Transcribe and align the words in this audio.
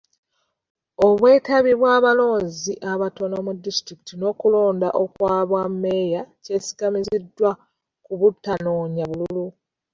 Obwetabi 1.07 1.71
bw'abalonzi 1.79 2.73
abatono 2.91 3.35
mu 3.45 3.53
disitulikiti 3.63 4.13
n'okulonda 4.17 4.89
okw'obwa 5.03 5.61
mmeeya 5.71 6.21
kyesigamiziddwa 6.43 7.51
ku 8.05 8.11
butanoonya 8.19 9.05
bululu. 9.11 9.45